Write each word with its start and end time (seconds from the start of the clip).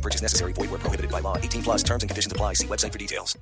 No 0.00 0.02
purchase 0.02 0.22
necessary. 0.22 0.52
Void 0.54 0.70
where 0.70 0.78
prohibited 0.80 1.10
by 1.10 1.20
law. 1.20 1.36
18 1.36 1.62
plus 1.62 1.82
terms 1.84 2.02
and 2.02 2.08
conditions 2.10 2.32
apply. 2.32 2.54
See 2.54 2.66
website 2.66 2.92
for 2.92 2.98
details. 2.98 3.38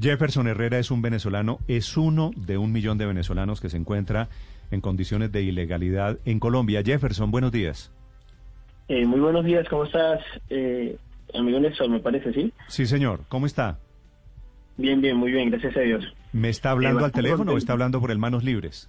Jefferson 0.00 0.46
Herrera 0.48 0.78
es 0.78 0.90
un 0.90 1.02
venezolano, 1.02 1.58
es 1.68 1.96
uno 1.98 2.30
de 2.34 2.56
un 2.58 2.72
millón 2.72 2.96
de 2.98 3.04
venezolanos 3.06 3.60
que 3.60 3.68
se 3.68 3.76
encuentra 3.76 4.28
en 4.70 4.80
condiciones 4.80 5.30
de 5.32 5.42
ilegalidad 5.42 6.18
en 6.24 6.40
Colombia. 6.40 6.82
Jefferson, 6.84 7.30
buenos 7.30 7.52
días. 7.52 7.90
Eh, 8.88 9.04
muy 9.06 9.20
buenos 9.20 9.44
días, 9.44 9.66
¿cómo 9.68 9.84
estás? 9.84 10.20
Eh, 10.48 10.96
amigo 11.34 11.60
Nelson, 11.60 11.92
me 11.92 12.00
parece, 12.00 12.32
¿sí? 12.32 12.52
Sí, 12.68 12.86
señor. 12.86 13.20
¿Cómo 13.28 13.44
está? 13.46 13.78
Bien, 14.78 15.00
bien, 15.02 15.16
muy 15.18 15.30
bien, 15.30 15.50
gracias 15.50 15.76
a 15.76 15.80
Dios. 15.80 16.04
¿Me 16.32 16.48
está 16.48 16.70
hablando 16.70 17.00
Eh, 17.00 17.04
al 17.04 17.12
teléfono 17.12 17.52
o 17.52 17.58
está 17.58 17.72
hablando 17.74 18.00
por 18.00 18.10
el 18.10 18.18
manos 18.18 18.44
libres? 18.44 18.88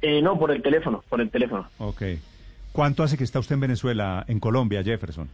Eh, 0.00 0.20
no, 0.22 0.38
por 0.38 0.50
el 0.50 0.62
teléfono, 0.62 1.04
por 1.10 1.20
el 1.20 1.30
teléfono. 1.30 1.68
Ok. 1.78 2.02
¿Cuánto 2.72 3.02
hace 3.02 3.16
que 3.18 3.24
está 3.24 3.38
usted 3.40 3.54
en 3.54 3.60
Venezuela, 3.60 4.24
en 4.26 4.40
Colombia, 4.40 4.82
Jefferson? 4.82 5.28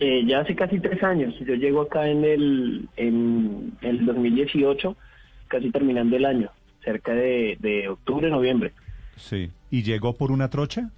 Eh, 0.00 0.24
ya 0.26 0.40
hace 0.40 0.54
casi 0.54 0.78
tres 0.80 1.02
años, 1.02 1.34
yo 1.40 1.54
llego 1.54 1.82
acá 1.82 2.08
en 2.08 2.24
el, 2.24 2.88
en 2.96 3.72
el 3.80 4.06
2018, 4.06 4.96
casi 5.48 5.70
terminando 5.70 6.16
el 6.16 6.24
año, 6.24 6.50
cerca 6.84 7.12
de, 7.12 7.56
de 7.60 7.88
octubre, 7.88 8.30
noviembre. 8.30 8.72
Sí. 9.16 9.50
¿Y 9.70 9.82
llegó 9.82 10.14
por 10.14 10.30
una 10.30 10.48
trocha? 10.50 10.90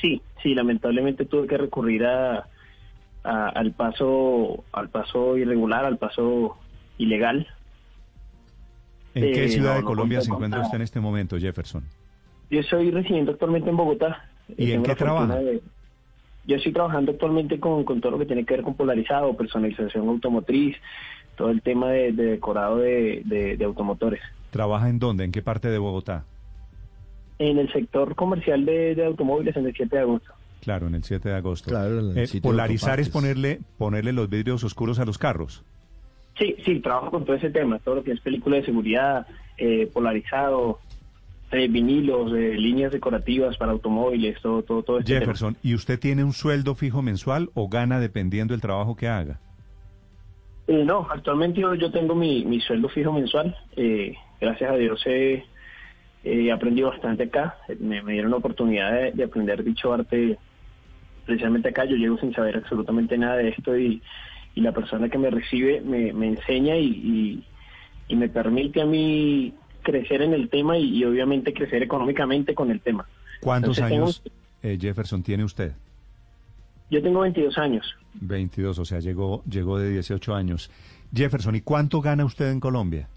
Sí, 0.00 0.20
sí, 0.42 0.54
lamentablemente 0.54 1.24
tuve 1.24 1.46
que 1.46 1.56
recurrir 1.56 2.04
a, 2.04 2.46
a- 3.24 3.48
al 3.48 3.72
paso 3.72 4.64
al 4.72 4.88
paso 4.90 5.36
irregular, 5.38 5.84
al 5.84 5.96
paso 5.98 6.58
ilegal. 6.98 7.46
¿En 9.14 9.32
qué 9.32 9.44
Eh, 9.44 9.48
ciudad 9.48 9.72
no, 9.72 9.78
de 9.80 9.84
Colombia 9.84 10.20
se 10.20 10.30
encuentra 10.30 10.60
usted 10.60 10.76
en 10.76 10.82
este 10.82 11.00
momento, 11.00 11.38
Jefferson? 11.38 11.84
Yo 12.50 12.62
soy 12.64 12.90
residente 12.90 13.30
actualmente 13.32 13.70
en 13.70 13.76
Bogotá. 13.76 14.26
¿Y 14.56 14.70
Eh, 14.70 14.74
en 14.74 14.82
qué 14.82 14.94
trabaja? 14.94 15.36
de- 15.36 15.62
yo 16.46 16.56
estoy 16.56 16.72
trabajando 16.72 17.12
actualmente 17.12 17.58
con, 17.60 17.84
con 17.84 18.00
todo 18.00 18.12
lo 18.12 18.18
que 18.18 18.26
tiene 18.26 18.44
que 18.44 18.54
ver 18.54 18.62
con 18.64 18.74
polarizado, 18.74 19.36
personalización 19.36 20.08
automotriz, 20.08 20.76
todo 21.36 21.50
el 21.50 21.62
tema 21.62 21.90
de, 21.90 22.12
de 22.12 22.24
decorado 22.24 22.78
de, 22.78 23.22
de- 23.24 23.56
de 23.56 23.64
automotores. 23.64 24.20
¿Trabaja 24.50 24.88
en 24.88 24.98
dónde? 24.98 25.24
¿En 25.24 25.32
qué 25.32 25.40
parte 25.42 25.68
de 25.68 25.78
Bogotá? 25.78 26.24
En 27.38 27.58
el 27.58 27.72
sector 27.72 28.14
comercial 28.14 28.64
de, 28.64 28.94
de 28.94 29.04
automóviles 29.06 29.56
en 29.56 29.66
el 29.66 29.74
7 29.74 29.96
de 29.96 30.02
agosto. 30.02 30.32
Claro, 30.60 30.86
en 30.86 30.94
el 30.94 31.02
7 31.02 31.28
de 31.28 31.34
agosto. 31.34 31.70
Claro, 31.70 31.98
en 32.00 32.18
el 32.18 32.18
Eh, 32.18 32.40
polarizar 32.40 33.00
es 33.00 33.08
ponerle, 33.08 33.60
ponerle 33.78 34.12
los 34.12 34.28
vidrios 34.30 34.62
oscuros 34.62 34.98
a 35.00 35.04
los 35.04 35.18
carros. 35.18 35.64
Sí, 36.38 36.54
sí, 36.64 36.80
trabajo 36.80 37.10
con 37.10 37.24
todo 37.24 37.34
ese 37.36 37.50
tema, 37.50 37.78
todo 37.80 37.96
lo 37.96 38.04
que 38.04 38.12
es 38.12 38.20
película 38.20 38.56
de 38.56 38.64
seguridad, 38.64 39.26
eh, 39.58 39.90
polarizado, 39.92 40.78
eh, 41.52 41.68
vinilos, 41.68 42.32
eh, 42.32 42.56
líneas 42.58 42.90
decorativas 42.92 43.56
para 43.58 43.72
automóviles, 43.72 44.40
todo, 44.40 44.62
todo, 44.62 44.82
todo 44.82 44.98
este 44.98 45.12
tema. 45.12 45.20
Jefferson, 45.20 45.56
¿y 45.62 45.74
usted 45.74 46.00
tiene 46.00 46.24
un 46.24 46.32
sueldo 46.32 46.74
fijo 46.74 47.02
mensual 47.02 47.50
o 47.54 47.68
gana 47.68 48.00
dependiendo 48.00 48.54
del 48.54 48.60
trabajo 48.60 48.96
que 48.96 49.06
haga? 49.06 49.38
Eh, 50.66 50.84
no, 50.84 51.06
actualmente 51.10 51.60
yo, 51.60 51.74
yo 51.74 51.90
tengo 51.90 52.14
mi, 52.14 52.44
mi 52.44 52.60
sueldo 52.60 52.88
fijo 52.88 53.12
mensual. 53.12 53.54
Eh, 53.76 54.14
gracias 54.40 54.70
a 54.70 54.76
Dios 54.76 55.02
he, 55.06 55.44
he 56.24 56.50
aprendido 56.50 56.88
bastante 56.88 57.24
acá. 57.24 57.56
Me, 57.80 58.02
me 58.02 58.12
dieron 58.12 58.30
la 58.30 58.38
oportunidad 58.38 58.92
de, 58.92 59.12
de 59.12 59.24
aprender 59.24 59.62
dicho 59.62 59.92
arte 59.92 60.38
precisamente 61.26 61.68
acá. 61.68 61.84
Yo 61.84 61.96
llego 61.96 62.16
sin 62.18 62.32
saber 62.32 62.56
absolutamente 62.56 63.18
nada 63.18 63.36
de 63.36 63.50
esto 63.50 63.76
y, 63.76 64.00
y 64.54 64.60
la 64.60 64.72
persona 64.72 65.08
que 65.08 65.18
me 65.18 65.30
recibe 65.30 65.80
me, 65.80 66.12
me 66.12 66.28
enseña 66.28 66.76
y, 66.76 66.86
y, 66.86 67.44
y 68.08 68.16
me 68.16 68.28
permite 68.28 68.80
a 68.80 68.86
mí 68.86 69.52
crecer 69.82 70.22
en 70.22 70.32
el 70.34 70.48
tema 70.48 70.78
y, 70.78 70.84
y 70.98 71.04
obviamente 71.04 71.52
crecer 71.52 71.82
económicamente 71.82 72.54
con 72.54 72.70
el 72.70 72.80
tema. 72.80 73.06
¿Cuántos 73.40 73.78
Entonces, 73.78 73.92
tengo- 73.92 74.04
años, 74.06 74.22
eh, 74.62 74.78
Jefferson, 74.80 75.22
tiene 75.22 75.44
usted? 75.44 75.72
Yo 76.90 77.02
tengo 77.02 77.20
22 77.20 77.56
años. 77.58 77.94
22, 78.20 78.78
o 78.78 78.84
sea, 78.84 79.00
llegó, 79.00 79.42
llegó 79.44 79.78
de 79.78 79.90
18 79.90 80.34
años. 80.34 80.70
Jefferson, 81.14 81.54
¿y 81.56 81.60
cuánto 81.62 82.00
gana 82.00 82.24
usted 82.24 82.50
en 82.50 82.60
Colombia? 82.60 83.08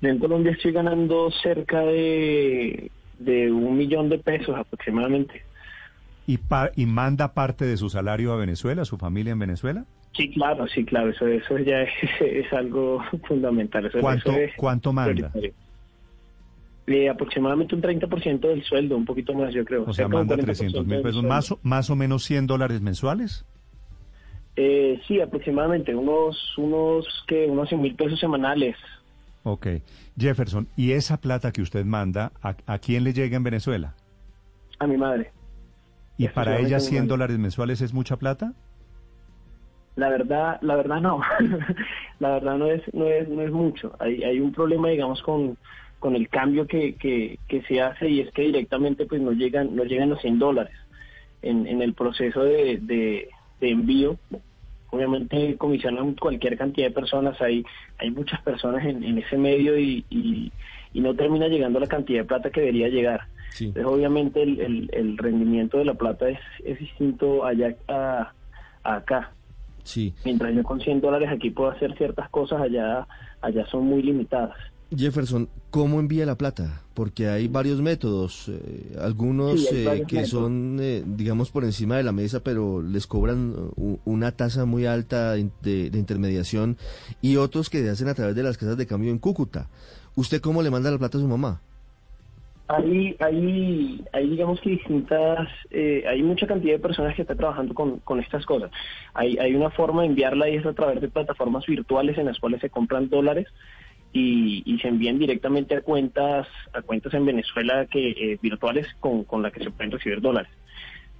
En 0.00 0.18
Colombia 0.18 0.52
estoy 0.52 0.72
ganando 0.72 1.30
cerca 1.42 1.80
de, 1.82 2.90
de 3.20 3.52
un 3.52 3.76
millón 3.76 4.08
de 4.08 4.18
pesos 4.18 4.56
aproximadamente. 4.56 5.42
¿Y, 6.26 6.38
pa- 6.38 6.70
¿Y 6.76 6.86
manda 6.86 7.34
parte 7.34 7.64
de 7.64 7.76
su 7.76 7.88
salario 7.90 8.32
a 8.32 8.36
Venezuela, 8.36 8.84
su 8.84 8.96
familia 8.98 9.32
en 9.32 9.38
Venezuela? 9.38 9.84
Sí, 10.16 10.30
claro, 10.30 10.66
sí, 10.68 10.84
claro, 10.84 11.10
eso, 11.10 11.26
eso 11.26 11.58
ya 11.58 11.82
es, 11.82 11.90
es 12.20 12.52
algo 12.52 13.02
fundamental. 13.26 13.86
Eso, 13.86 13.98
¿Cuánto, 14.00 14.30
eso 14.30 14.38
es 14.40 14.52
cuánto 14.56 14.92
manda? 14.92 15.32
Eh, 16.86 17.08
aproximadamente 17.08 17.74
un 17.74 17.80
30% 17.82 18.40
del 18.48 18.62
sueldo, 18.64 18.96
un 18.96 19.04
poquito 19.04 19.32
más, 19.34 19.54
yo 19.54 19.64
creo. 19.64 19.84
O 19.86 19.92
sea, 19.92 20.08
manda 20.08 20.36
40% 20.36 20.40
300 20.44 20.86
mil 20.86 21.00
pesos, 21.00 21.22
más, 21.24 21.52
o- 21.52 21.60
más 21.62 21.90
o 21.90 21.96
menos 21.96 22.24
100 22.24 22.46
dólares 22.46 22.80
mensuales. 22.80 23.44
Eh, 24.56 25.00
sí, 25.08 25.20
aproximadamente, 25.20 25.94
unos, 25.94 26.36
unos, 26.58 27.06
que 27.26 27.46
unos 27.46 27.68
100 27.68 27.80
mil 27.80 27.94
pesos 27.94 28.18
semanales. 28.20 28.76
Ok. 29.44 29.66
Jefferson, 30.18 30.68
¿y 30.76 30.92
esa 30.92 31.20
plata 31.20 31.52
que 31.52 31.62
usted 31.62 31.84
manda, 31.84 32.32
a, 32.42 32.54
a 32.66 32.78
quién 32.78 33.04
le 33.04 33.12
llega 33.12 33.36
en 33.36 33.42
Venezuela? 33.44 33.94
A 34.78 34.86
mi 34.86 34.96
madre. 34.96 35.30
¿Y 36.24 36.28
para 36.28 36.58
ella 36.58 36.76
a 36.76 36.80
mi 36.80 36.86
100 36.86 36.94
madre. 36.94 37.08
dólares 37.08 37.38
mensuales 37.38 37.80
es 37.80 37.92
mucha 37.92 38.16
plata? 38.16 38.52
La 39.96 40.08
verdad, 40.08 40.58
la 40.62 40.76
verdad 40.76 41.00
no. 41.00 41.20
la 42.20 42.30
verdad 42.30 42.56
no 42.56 42.66
es, 42.66 42.82
no 42.94 43.06
es, 43.06 43.28
no 43.28 43.42
es 43.42 43.50
mucho. 43.50 43.94
Hay, 43.98 44.22
hay 44.24 44.40
un 44.40 44.52
problema, 44.52 44.88
digamos, 44.88 45.22
con, 45.22 45.56
con 45.98 46.16
el 46.16 46.28
cambio 46.28 46.66
que, 46.66 46.94
que, 46.94 47.38
que 47.48 47.62
se 47.62 47.80
hace 47.80 48.08
y 48.08 48.20
es 48.20 48.32
que 48.32 48.42
directamente 48.42 49.06
pues 49.06 49.20
no 49.20 49.32
llegan, 49.32 49.76
no 49.76 49.84
llegan 49.84 50.10
los 50.10 50.20
100 50.20 50.38
dólares 50.38 50.74
en, 51.42 51.66
en 51.66 51.82
el 51.82 51.94
proceso 51.94 52.42
de, 52.42 52.78
de, 52.78 53.28
de 53.60 53.70
envío. 53.70 54.16
Obviamente 54.90 55.56
comisionan 55.56 56.14
cualquier 56.14 56.56
cantidad 56.58 56.88
de 56.88 56.94
personas, 56.94 57.40
hay, 57.40 57.64
hay 57.98 58.10
muchas 58.10 58.40
personas 58.42 58.84
en, 58.84 59.02
en 59.04 59.18
ese 59.18 59.36
medio 59.38 59.78
y, 59.78 60.04
y, 60.10 60.52
y 60.92 61.00
no 61.00 61.14
termina 61.14 61.48
llegando 61.48 61.80
la 61.80 61.86
cantidad 61.86 62.20
de 62.20 62.28
plata 62.28 62.50
que 62.50 62.60
debería 62.60 62.88
llegar. 62.88 63.22
Sí. 63.52 63.66
Entonces, 63.66 63.84
obviamente 63.92 64.42
el, 64.42 64.60
el, 64.60 64.90
el 64.92 65.18
rendimiento 65.18 65.78
de 65.78 65.84
la 65.84 65.94
plata 65.94 66.28
es, 66.28 66.38
es 66.64 66.78
distinto 66.78 67.44
allá 67.44 67.74
a, 67.88 68.32
a 68.84 68.94
acá 68.96 69.32
Sí. 69.84 70.14
mientras 70.24 70.54
yo 70.54 70.62
con 70.62 70.80
100 70.80 71.00
dólares 71.00 71.28
aquí 71.32 71.50
puedo 71.50 71.70
hacer 71.70 71.96
ciertas 71.98 72.30
cosas, 72.30 72.60
allá, 72.60 73.06
allá 73.40 73.66
son 73.66 73.84
muy 73.86 74.00
limitadas. 74.02 74.56
Jefferson, 74.94 75.48
¿cómo 75.70 76.00
envía 76.00 76.24
la 76.26 76.36
plata? 76.36 76.82
Porque 76.94 77.26
hay 77.28 77.48
varios 77.48 77.80
métodos, 77.80 78.48
eh, 78.48 78.94
algunos 79.00 79.58
Sí, 79.60 79.68
eh, 79.76 80.04
que 80.06 80.16
métodos. 80.16 80.28
son, 80.28 80.78
eh, 80.80 81.02
digamos, 81.06 81.50
por 81.50 81.64
encima 81.64 81.96
de 81.96 82.02
la 82.02 82.12
mesa, 82.12 82.40
pero 82.44 82.80
les 82.82 83.06
cobran 83.06 83.54
una 84.04 84.32
tasa 84.32 84.66
muy 84.66 84.84
alta 84.86 85.32
de, 85.32 85.90
de 85.90 85.98
intermediación, 85.98 86.76
y 87.22 87.36
otros 87.36 87.70
que 87.70 87.80
se 87.82 87.88
hacen 87.90 88.08
a 88.08 88.14
través 88.14 88.36
de 88.36 88.42
las 88.42 88.58
casas 88.58 88.76
de 88.76 88.86
cambio 88.86 89.10
en 89.10 89.18
Cúcuta. 89.18 89.68
¿Usted 90.14 90.40
cómo 90.42 90.62
le 90.62 90.70
manda 90.70 90.90
la 90.90 90.98
plata 90.98 91.16
a 91.16 91.20
su 91.22 91.26
mamá? 91.26 91.62
Hay, 92.68 93.16
hay, 93.20 94.04
hay 94.12 94.28
digamos 94.30 94.60
que 94.60 94.70
distintas, 94.70 95.48
eh, 95.70 96.04
hay 96.08 96.22
mucha 96.22 96.46
cantidad 96.46 96.72
de 96.74 96.78
personas 96.78 97.14
que 97.14 97.22
están 97.22 97.36
trabajando 97.36 97.74
con, 97.74 97.98
con 98.00 98.20
estas 98.20 98.46
cosas. 98.46 98.70
Hay, 99.14 99.36
hay 99.38 99.54
una 99.54 99.70
forma 99.70 100.02
de 100.02 100.08
enviarla 100.08 100.48
y 100.48 100.56
es 100.56 100.64
a 100.64 100.72
través 100.72 101.00
de 101.00 101.10
plataformas 101.10 101.66
virtuales 101.66 102.16
en 102.16 102.26
las 102.26 102.38
cuales 102.38 102.60
se 102.60 102.70
compran 102.70 103.10
dólares 103.10 103.46
y, 104.12 104.62
y 104.64 104.78
se 104.78 104.88
envían 104.88 105.18
directamente 105.18 105.74
a 105.76 105.82
cuentas, 105.82 106.46
a 106.72 106.82
cuentas 106.82 107.12
en 107.14 107.26
Venezuela 107.26 107.86
que 107.90 108.10
eh, 108.10 108.38
virtuales 108.40 108.86
con, 109.00 109.24
con 109.24 109.42
las 109.42 109.52
que 109.52 109.64
se 109.64 109.70
pueden 109.70 109.92
recibir 109.92 110.20
dólares. 110.20 110.50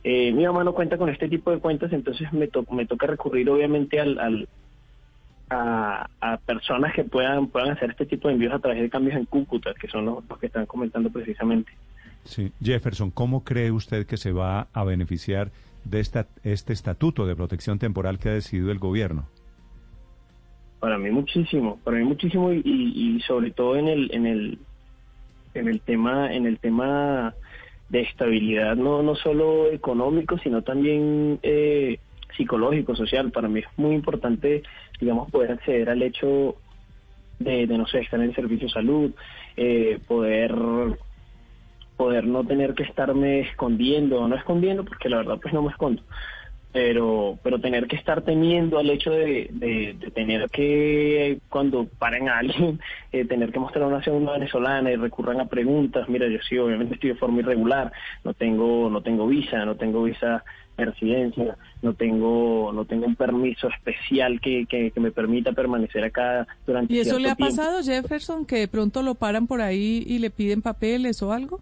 Eh, 0.04 0.32
mi 0.32 0.44
mamá 0.46 0.64
no 0.64 0.74
cuenta 0.74 0.96
con 0.98 1.10
este 1.10 1.28
tipo 1.28 1.50
de 1.50 1.58
cuentas, 1.58 1.92
entonces 1.92 2.32
me, 2.32 2.48
to- 2.48 2.66
me 2.70 2.86
toca 2.86 3.06
recurrir 3.06 3.48
obviamente 3.50 4.00
al, 4.00 4.18
al- 4.18 4.48
a, 5.52 6.08
a 6.20 6.36
personas 6.38 6.94
que 6.94 7.04
puedan 7.04 7.46
puedan 7.48 7.70
hacer 7.70 7.90
este 7.90 8.06
tipo 8.06 8.28
de 8.28 8.34
envíos 8.34 8.54
a 8.54 8.58
través 8.58 8.80
de 8.80 8.90
cambios 8.90 9.16
en 9.16 9.26
Cúcuta, 9.26 9.72
que 9.80 9.88
son 9.88 10.04
los, 10.06 10.24
los 10.28 10.38
que 10.38 10.46
están 10.46 10.66
comentando 10.66 11.10
precisamente. 11.10 11.70
Sí. 12.24 12.52
Jefferson, 12.62 13.10
¿cómo 13.10 13.44
cree 13.44 13.70
usted 13.70 14.06
que 14.06 14.16
se 14.16 14.32
va 14.32 14.68
a 14.72 14.84
beneficiar 14.84 15.50
de 15.84 15.98
esta, 16.00 16.26
este 16.44 16.72
estatuto 16.72 17.26
de 17.26 17.34
protección 17.34 17.78
temporal 17.78 18.18
que 18.18 18.28
ha 18.28 18.32
decidido 18.32 18.70
el 18.70 18.78
gobierno? 18.78 19.26
Para 20.80 20.98
mí 20.98 21.10
muchísimo, 21.10 21.78
para 21.84 21.96
mí 21.98 22.04
muchísimo 22.04 22.52
y, 22.52 22.60
y- 22.64 23.16
y 23.16 23.20
sobre 23.20 23.50
todo 23.52 23.76
en 23.76 23.88
el 23.88 24.10
en 24.12 24.26
el 24.26 24.58
en 25.54 25.68
el 25.68 25.80
tema 25.80 26.32
en 26.34 26.46
el 26.46 26.58
tema 26.58 27.34
de 27.88 28.00
estabilidad 28.00 28.74
no 28.76 29.02
no 29.02 29.14
solo 29.14 29.70
económico 29.70 30.38
sino 30.38 30.62
también 30.62 31.38
eh, 31.42 31.98
psicológico 32.36 32.96
social. 32.96 33.30
Para 33.30 33.48
mí 33.48 33.60
es 33.60 33.66
muy 33.76 33.94
importante 33.94 34.62
digamos, 35.02 35.30
poder 35.30 35.52
acceder 35.52 35.90
al 35.90 36.00
hecho 36.00 36.56
de, 37.40 37.66
de 37.66 37.78
no 37.78 37.86
sé, 37.86 38.00
estar 38.00 38.20
en 38.20 38.28
el 38.28 38.34
servicio 38.34 38.68
de 38.68 38.72
salud, 38.72 39.10
eh, 39.56 39.98
poder 40.06 40.54
poder 41.96 42.24
no 42.24 42.44
tener 42.44 42.74
que 42.74 42.84
estarme 42.84 43.40
escondiendo, 43.40 44.26
no 44.26 44.36
escondiendo, 44.36 44.84
porque 44.84 45.08
la 45.08 45.18
verdad 45.18 45.38
pues 45.42 45.52
no 45.52 45.62
me 45.62 45.70
escondo, 45.70 46.02
pero 46.72 47.38
pero 47.42 47.60
tener 47.60 47.86
que 47.86 47.96
estar 47.96 48.22
temiendo 48.22 48.78
al 48.78 48.90
hecho 48.90 49.10
de, 49.10 49.48
de, 49.50 49.96
de 49.98 50.10
tener 50.12 50.48
que, 50.50 51.38
cuando 51.48 51.86
paren 51.98 52.28
a 52.28 52.38
alguien, 52.38 52.80
eh, 53.12 53.24
tener 53.24 53.52
que 53.52 53.58
mostrar 53.58 53.84
una 53.84 54.04
segunda 54.04 54.32
venezolana 54.32 54.90
y 54.90 54.96
recurran 54.96 55.40
a 55.40 55.46
preguntas, 55.46 56.08
mira, 56.08 56.28
yo 56.28 56.38
sí, 56.48 56.56
obviamente 56.58 56.94
estoy 56.94 57.10
de 57.10 57.16
forma 57.16 57.40
irregular, 57.40 57.92
no 58.24 58.34
tengo 58.34 58.88
no 58.88 59.02
tengo 59.02 59.26
visa, 59.26 59.64
no 59.64 59.74
tengo 59.74 60.04
visa 60.04 60.44
residencia, 60.76 61.56
no 61.82 61.94
tengo 61.94 62.72
no 62.72 62.84
tengo 62.84 63.06
un 63.06 63.14
permiso 63.16 63.68
especial 63.68 64.40
que, 64.40 64.66
que, 64.66 64.90
que 64.90 65.00
me 65.00 65.10
permita 65.10 65.52
permanecer 65.52 66.04
acá 66.04 66.46
durante 66.66 66.92
¿Y 66.94 66.98
eso 67.00 67.18
le 67.18 67.28
ha 67.30 67.34
tiempo. 67.36 67.54
pasado, 67.56 67.82
Jefferson, 67.82 68.44
que 68.46 68.56
de 68.56 68.68
pronto 68.68 69.02
lo 69.02 69.14
paran 69.14 69.46
por 69.46 69.60
ahí 69.60 70.02
y 70.06 70.18
le 70.18 70.30
piden 70.30 70.62
papeles 70.62 71.22
o 71.22 71.32
algo? 71.32 71.60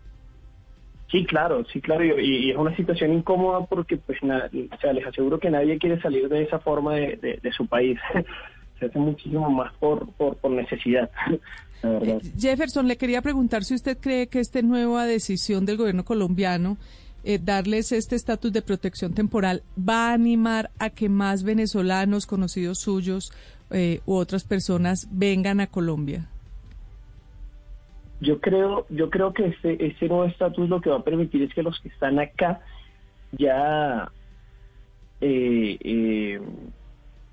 Sí, 1.11 1.25
claro, 1.27 1.65
sí, 1.73 1.81
claro, 1.81 2.05
y, 2.05 2.47
y 2.47 2.51
es 2.53 2.57
una 2.57 2.75
situación 2.77 3.13
incómoda 3.13 3.67
porque, 3.67 3.97
pues, 3.97 4.23
na- 4.23 4.49
o 4.73 4.81
sea, 4.81 4.93
les 4.93 5.05
aseguro 5.05 5.41
que 5.41 5.51
nadie 5.51 5.77
quiere 5.79 6.01
salir 6.01 6.29
de 6.29 6.45
esa 6.45 6.61
forma 6.61 6.95
de, 6.95 7.17
de- 7.17 7.39
de 7.43 7.53
su 7.53 7.67
país. 7.67 7.99
Se 8.79 8.87
hace 8.87 8.99
muchísimo 8.99 9.51
más 9.51 9.75
por, 9.75 10.11
por, 10.13 10.37
por 10.37 10.53
necesidad, 10.53 11.11
la 11.83 11.91
verdad. 11.91 12.23
Jefferson, 12.39 12.87
le 12.89 12.97
quería 12.97 13.21
preguntar 13.23 13.65
si 13.65 13.75
usted 13.75 13.99
cree 14.01 14.29
que 14.29 14.39
esta 14.39 14.63
nueva 14.63 15.05
decisión 15.05 15.67
del 15.67 15.77
gobierno 15.77 16.05
colombiano, 16.05 16.79
eh, 17.25 17.39
darles 17.43 17.93
este 17.93 18.17
estatus 18.17 18.53
de 18.53 18.63
protección 18.63 19.15
temporal, 19.15 19.63
va 19.77 20.11
a 20.11 20.15
animar 20.15 20.71
a 20.79 20.91
que 20.91 21.09
más 21.09 21.43
venezolanos 21.43 22.27
conocidos 22.27 22.79
suyos 22.79 23.33
eh, 23.71 24.01
u 24.07 24.15
otras 24.15 24.45
personas 24.45 25.09
vengan 25.11 25.61
a 25.61 25.67
Colombia. 25.67 26.29
Yo 28.21 28.41
creo, 28.41 28.87
yo 28.91 29.09
creo 29.09 29.33
que 29.33 29.47
este, 29.47 29.87
este 29.87 30.09
nuevo 30.09 30.25
estatus 30.25 30.69
lo 30.69 30.81
que 30.81 30.91
va 30.91 30.97
a 30.97 31.05
permitir 31.05 31.43
es 31.43 31.55
que 31.55 31.63
los 31.63 31.81
que 31.81 31.89
están 31.89 32.19
acá 32.19 32.61
ya 33.33 34.11
eh, 35.21 35.79
eh, 35.81 36.41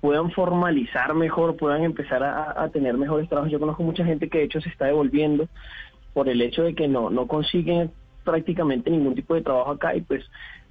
puedan 0.00 0.30
formalizar 0.30 1.14
mejor, 1.14 1.56
puedan 1.56 1.82
empezar 1.82 2.22
a, 2.22 2.62
a 2.62 2.68
tener 2.70 2.96
mejores 2.96 3.28
trabajos. 3.28 3.52
Yo 3.52 3.60
conozco 3.60 3.82
mucha 3.82 4.04
gente 4.04 4.28
que 4.28 4.38
de 4.38 4.44
hecho 4.44 4.60
se 4.60 4.70
está 4.70 4.86
devolviendo 4.86 5.48
por 6.14 6.28
el 6.28 6.40
hecho 6.40 6.62
de 6.62 6.74
que 6.74 6.88
no, 6.88 7.10
no 7.10 7.26
consiguen 7.26 7.90
prácticamente 8.28 8.90
ningún 8.90 9.14
tipo 9.14 9.34
de 9.34 9.42
trabajo 9.42 9.70
acá 9.72 9.96
y 9.96 10.02
pues 10.02 10.22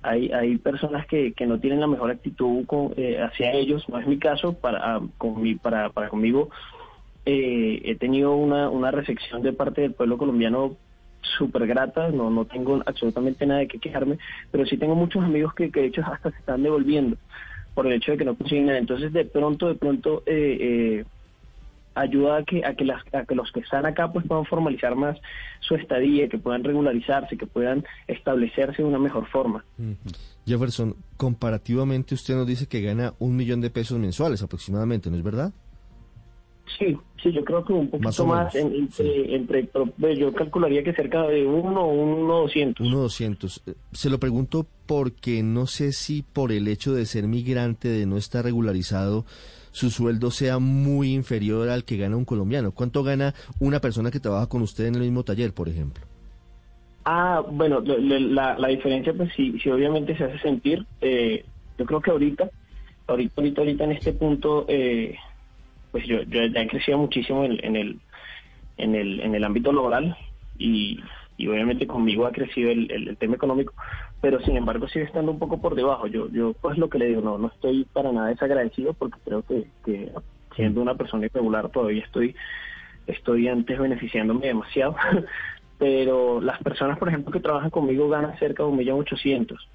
hay, 0.03 0.31
hay 0.31 0.57
personas 0.59 1.07
que, 1.07 1.33
que 1.33 1.47
no 1.47 1.59
tienen 1.59 1.79
la 1.79 1.87
mejor 1.87 2.11
actitud 2.11 2.65
con, 2.67 2.93
eh, 2.97 3.19
hacia 3.19 3.51
ellos, 3.51 3.83
no 3.89 3.99
es 3.99 4.05
mi 4.07 4.19
caso, 4.19 4.53
para, 4.53 4.77
ah, 4.95 5.01
con 5.17 5.41
mi- 5.41 5.55
para, 5.55 5.89
para 5.89 6.09
conmigo 6.09 6.49
eh, 7.25 7.81
he 7.83 7.95
tenido 7.95 8.35
una, 8.35 8.69
una 8.69 8.91
recepción 8.91 9.41
de 9.41 9.53
parte 9.53 9.81
del 9.81 9.93
pueblo 9.95 10.17
colombiano 10.17 10.77
súper 11.37 11.65
grata, 11.67 12.09
no, 12.11 12.29
no 12.29 12.45
tengo 12.45 12.81
absolutamente 12.85 13.45
nada 13.45 13.61
de 13.61 13.67
qué 13.67 13.79
quejarme, 13.79 14.17
pero 14.51 14.65
sí 14.65 14.77
tengo 14.77 14.95
muchos 14.95 15.23
amigos 15.23 15.53
que, 15.55 15.71
que 15.71 15.81
de 15.81 15.87
hecho 15.87 16.01
hasta 16.05 16.31
se 16.31 16.37
están 16.37 16.63
devolviendo 16.63 17.17
por 17.73 17.87
el 17.87 17.93
hecho 17.93 18.11
de 18.11 18.17
que 18.19 18.25
no 18.25 18.37
consiguen 18.37 18.67
nada. 18.67 18.77
Entonces 18.79 19.11
de 19.11 19.25
pronto, 19.25 19.67
de 19.67 19.75
pronto 19.75 20.23
eh, 20.25 20.57
eh, 20.61 21.05
ayuda 21.99 22.37
a 22.37 22.43
que, 22.43 22.63
a, 22.65 22.73
que 22.75 22.85
las, 22.85 23.01
a 23.13 23.25
que 23.25 23.35
los 23.35 23.51
que 23.51 23.59
están 23.61 23.85
acá 23.85 24.11
pues 24.11 24.25
puedan 24.27 24.45
formalizar 24.45 24.95
más 24.95 25.17
su 25.59 25.75
estadía, 25.75 26.27
que 26.29 26.37
puedan 26.37 26.63
regularizarse, 26.63 27.37
que 27.37 27.47
puedan 27.47 27.83
establecerse 28.07 28.81
de 28.81 28.87
una 28.87 28.99
mejor 28.99 29.27
forma. 29.27 29.65
Jefferson, 30.45 30.95
comparativamente 31.17 32.13
usted 32.15 32.35
nos 32.35 32.47
dice 32.47 32.67
que 32.67 32.81
gana 32.81 33.13
un 33.19 33.35
millón 33.35 33.61
de 33.61 33.69
pesos 33.69 33.97
mensuales 33.99 34.41
aproximadamente, 34.43 35.09
¿no 35.09 35.17
es 35.17 35.23
verdad? 35.23 35.51
Sí, 36.77 36.97
sí, 37.23 37.31
yo 37.31 37.43
creo 37.45 37.63
que 37.63 37.73
un 37.73 37.87
poquito 37.89 38.07
Más 38.09 38.19
o 38.19 38.25
más, 38.25 38.53
en- 38.55 38.75
entre, 38.75 39.35
entre, 39.35 39.63
pero 39.63 39.89
yo 40.13 40.33
calcularía 40.33 40.83
que 40.83 40.93
cerca 40.93 41.23
de 41.23 41.45
uno 41.45 41.81
o 41.81 41.93
uno 41.93 42.41
doscientos. 42.41 42.85
Uno 42.85 42.99
doscientos. 42.99 43.63
Eh, 43.65 43.73
Se 43.93 44.09
lo 44.09 44.19
pregunto 44.19 44.67
porque 44.85 45.41
no 45.43 45.65
sé 45.65 45.91
si 45.93 46.23
por 46.23 46.51
el 46.51 46.67
hecho 46.67 46.93
de 46.93 47.05
ser 47.05 47.25
migrante, 47.27 47.87
de 47.87 48.05
no 48.05 48.17
estar 48.17 48.43
regularizado, 48.43 49.25
su 49.77 49.91
sueldo 49.91 50.31
sea 50.31 50.57
muy 50.57 51.13
inferior 51.13 51.69
al 51.69 51.83
que 51.83 51.97
gana 51.97 52.17
un 52.17 52.25
colombiano. 52.25 52.71
¿Cuánto 52.71 53.03
gana 53.03 53.35
una 53.59 53.79
persona 53.79 54.09
que 54.09 54.19
trabaja 54.19 54.47
con 54.49 54.63
usted 54.63 54.85
en 54.87 54.95
el 54.95 55.01
mismo 55.01 55.21
taller, 55.23 55.53
por 55.53 55.69
ejemplo? 55.69 56.03
Ah, 57.05 57.43
bueno, 57.47 57.79
la, 57.81 58.57
la 58.57 58.67
diferencia 58.69 59.13
pues 59.13 59.29
sí, 59.35 59.55
sí 59.61 59.69
obviamente 59.69 60.17
se 60.17 60.23
hace 60.23 60.39
sentir. 60.39 60.83
Eh, 60.99 61.45
yo 61.77 61.85
creo 61.85 62.01
que 62.01 62.09
ahorita, 62.09 62.49
ahorita, 63.05 63.33
ahorita, 63.37 63.61
ahorita 63.61 63.83
en 63.83 63.91
este 63.91 64.13
punto, 64.13 64.65
eh, 64.67 65.15
pues 65.91 66.07
yo, 66.07 66.23
yo 66.23 66.43
ya 66.47 66.61
he 66.61 66.67
crecido 66.67 66.97
muchísimo 66.97 67.43
en, 67.45 67.63
en 67.63 67.75
el 67.75 67.99
en 68.77 68.95
el 68.95 69.19
en 69.19 69.35
el 69.35 69.43
ámbito 69.43 69.71
laboral 69.71 70.17
y, 70.57 70.99
y 71.37 71.47
obviamente 71.47 71.85
conmigo 71.85 72.25
ha 72.25 72.31
crecido 72.31 72.71
el- 72.71 72.91
el 72.91 73.15
tema 73.17 73.35
económico, 73.35 73.73
pero 74.21 74.41
sin 74.41 74.57
embargo 74.57 74.87
sigue 74.87 75.05
estando 75.05 75.31
un 75.31 75.39
poco 75.39 75.59
por 75.61 75.75
debajo. 75.75 76.07
Yo 76.07 76.29
yo 76.29 76.53
pues 76.53 76.77
lo 76.77 76.89
que 76.89 76.99
le 76.99 77.07
digo, 77.07 77.21
no 77.21 77.37
no 77.37 77.47
estoy 77.47 77.85
para 77.85 78.11
nada 78.11 78.29
desagradecido 78.29 78.93
porque 78.93 79.19
creo 79.23 79.43
que, 79.43 79.67
que 79.85 80.11
siendo 80.55 80.81
una 80.81 80.95
persona 80.95 81.25
irregular 81.25 81.69
todavía 81.69 82.03
estoy 82.03 82.35
estoy 83.07 83.47
antes 83.47 83.79
beneficiándome 83.79 84.47
demasiado. 84.47 84.95
pero 85.77 86.41
las 86.41 86.61
personas, 86.63 86.97
por 86.97 87.09
ejemplo, 87.09 87.31
que 87.31 87.39
trabajan 87.39 87.69
conmigo 87.69 88.09
ganan 88.09 88.37
cerca 88.39 88.63
de 88.63 88.69
un 88.69 88.77
millón 88.77 88.99
ochocientos. 88.99 89.67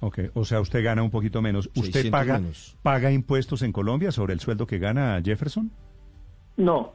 Ok, 0.00 0.18
o 0.34 0.44
sea, 0.44 0.60
usted 0.60 0.84
gana 0.84 1.02
un 1.02 1.10
poquito 1.10 1.40
menos. 1.40 1.66
¿Usted 1.68 2.02
600 2.02 2.10
paga, 2.10 2.38
menos. 2.38 2.76
paga 2.82 3.12
impuestos 3.12 3.62
en 3.62 3.72
Colombia 3.72 4.12
sobre 4.12 4.34
el 4.34 4.40
sueldo 4.40 4.66
que 4.66 4.78
gana 4.78 5.20
Jefferson? 5.24 5.70
No, 6.56 6.94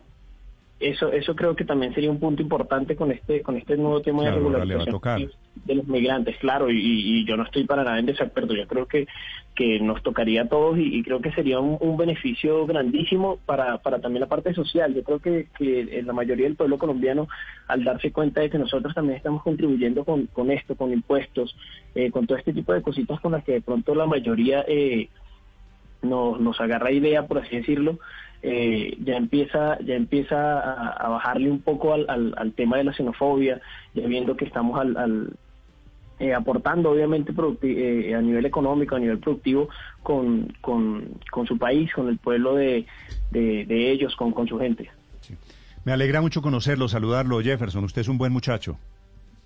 eso 0.79 1.11
eso 1.11 1.35
creo 1.35 1.55
que 1.55 1.65
también 1.65 1.93
sería 1.93 2.09
un 2.09 2.19
punto 2.19 2.41
importante 2.41 2.95
con 2.95 3.11
este 3.11 3.41
con 3.41 3.57
este 3.57 3.75
nuevo 3.75 4.01
tema 4.01 4.21
Claro, 4.21 4.37
de 4.37 4.41
regularización 4.41 5.31
de 5.65 5.75
los 5.75 5.87
migrantes, 5.87 6.37
claro, 6.37 6.71
y, 6.71 6.77
y 6.79 7.25
yo 7.25 7.35
no 7.35 7.43
estoy 7.43 7.65
para 7.65 7.83
nada 7.83 7.99
en 7.99 8.05
desacuerdo. 8.05 8.55
Yo 8.55 8.65
creo 8.67 8.85
que 8.85 9.07
que 9.55 9.77
nos 9.81 10.01
tocaría 10.03 10.43
a 10.43 10.47
todos 10.47 10.77
y, 10.77 10.95
y 10.95 11.03
creo 11.03 11.19
que 11.19 11.33
sería 11.33 11.59
un, 11.59 11.77
un 11.81 11.97
beneficio 11.97 12.65
grandísimo 12.65 13.39
para, 13.45 13.77
para 13.79 13.99
también 13.99 14.21
la 14.21 14.29
parte 14.29 14.53
social. 14.53 14.93
Yo 14.93 15.03
creo 15.03 15.19
que, 15.19 15.47
que 15.57 16.01
la 16.01 16.13
mayoría 16.13 16.45
del 16.45 16.55
pueblo 16.55 16.77
colombiano, 16.77 17.27
al 17.67 17.83
darse 17.83 18.13
cuenta 18.13 18.39
de 18.39 18.49
que 18.49 18.57
nosotros 18.57 18.95
también 18.95 19.17
estamos 19.17 19.43
contribuyendo 19.43 20.05
con, 20.05 20.27
con 20.27 20.49
esto, 20.49 20.75
con 20.75 20.93
impuestos, 20.93 21.57
eh, 21.93 22.09
con 22.09 22.25
todo 22.25 22.37
este 22.37 22.53
tipo 22.53 22.71
de 22.71 22.81
cositas 22.81 23.19
con 23.19 23.33
las 23.33 23.43
que 23.43 23.51
de 23.51 23.61
pronto 23.61 23.93
la 23.95 24.05
mayoría 24.05 24.63
eh, 24.65 25.09
nos, 26.03 26.39
nos 26.39 26.61
agarra 26.61 26.93
idea, 26.93 27.27
por 27.27 27.39
así 27.39 27.57
decirlo, 27.57 27.99
eh, 28.41 28.97
ya 29.03 29.17
empieza 29.17 29.77
ya 29.79 29.95
empieza 29.95 30.59
a, 30.59 30.91
a 30.91 31.09
bajarle 31.09 31.51
un 31.51 31.61
poco 31.61 31.93
al, 31.93 32.05
al, 32.09 32.33
al 32.37 32.53
tema 32.53 32.77
de 32.77 32.85
la 32.85 32.93
xenofobia, 32.93 33.61
ya 33.93 34.07
viendo 34.07 34.35
que 34.35 34.45
estamos 34.45 34.79
al, 34.79 34.95
al, 34.97 35.33
eh, 36.19 36.33
aportando 36.33 36.91
obviamente 36.91 37.33
eh, 37.63 38.13
a 38.15 38.21
nivel 38.21 38.45
económico, 38.45 38.95
a 38.95 38.99
nivel 38.99 39.19
productivo 39.19 39.69
con, 40.03 40.53
con, 40.61 41.19
con 41.31 41.47
su 41.47 41.57
país, 41.57 41.93
con 41.93 42.09
el 42.09 42.17
pueblo 42.17 42.55
de, 42.55 42.85
de, 43.31 43.65
de 43.65 43.91
ellos, 43.91 44.15
con, 44.15 44.31
con 44.31 44.47
su 44.47 44.59
gente. 44.59 44.89
Me 45.85 45.93
alegra 45.93 46.19
mucho 46.21 46.41
conocerlo, 46.41 46.87
saludarlo, 46.89 47.39
Jefferson. 47.41 47.85
Usted 47.85 48.01
es 48.01 48.09
un 48.09 48.17
buen 48.17 48.33
muchacho. 48.33 48.77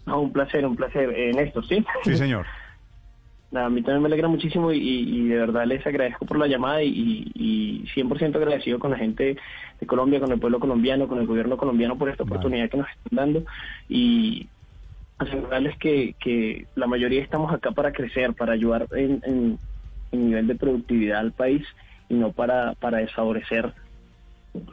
No, 0.05 0.21
un 0.21 0.33
placer, 0.33 0.65
un 0.65 0.75
placer, 0.75 1.09
eh, 1.15 1.31
Néstor, 1.33 1.65
¿sí? 1.67 1.85
Sí, 2.03 2.17
señor. 2.17 2.45
Nada, 3.53 3.67
a 3.67 3.69
mí 3.69 3.83
también 3.83 4.01
me 4.01 4.07
alegra 4.07 4.27
muchísimo 4.27 4.71
y, 4.71 4.79
y 4.79 5.27
de 5.27 5.37
verdad 5.37 5.67
les 5.67 5.85
agradezco 5.85 6.25
por 6.25 6.39
la 6.39 6.47
llamada 6.47 6.81
y, 6.81 7.31
y 7.35 7.85
100% 7.95 8.35
agradecido 8.35 8.79
con 8.79 8.89
la 8.89 8.97
gente 8.97 9.37
de 9.79 9.85
Colombia, 9.85 10.19
con 10.19 10.31
el 10.31 10.39
pueblo 10.39 10.59
colombiano, 10.59 11.07
con 11.07 11.19
el 11.19 11.27
gobierno 11.27 11.55
colombiano 11.55 11.95
por 11.95 12.09
esta 12.09 12.23
oportunidad 12.23 12.67
que 12.67 12.77
nos 12.77 12.87
están 12.89 13.15
dando 13.15 13.43
y 13.87 14.47
asegurarles 15.19 15.77
que, 15.77 16.15
que 16.19 16.65
la 16.73 16.87
mayoría 16.87 17.21
estamos 17.21 17.53
acá 17.53 17.69
para 17.69 17.91
crecer, 17.91 18.33
para 18.33 18.53
ayudar 18.53 18.87
en, 18.91 19.21
en, 19.23 19.59
en 20.11 20.25
nivel 20.25 20.47
de 20.47 20.55
productividad 20.55 21.19
al 21.19 21.31
país 21.31 21.63
y 22.09 22.15
no 22.15 22.31
para, 22.31 22.73
para 22.73 22.97
desfavorecer 22.97 23.71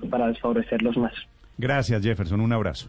para 0.08 0.28
desfavorecerlos 0.28 0.96
más. 0.96 1.12
Gracias, 1.58 2.02
Jefferson. 2.02 2.40
Un 2.40 2.52
abrazo. 2.54 2.88